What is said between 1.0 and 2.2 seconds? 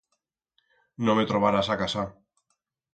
No me trobarás a casa.